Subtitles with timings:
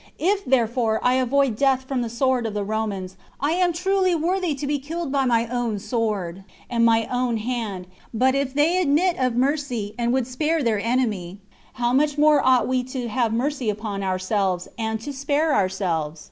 [0.17, 4.55] If, therefore, I avoid death from the sword of the Romans, I am truly worthy
[4.55, 9.17] to be killed by my own sword, and my own hand; but if they admit
[9.19, 11.37] of mercy, and would spare their enemy,
[11.73, 16.19] how much more ought we to have mercy upon ourselves, and to spare ourselves?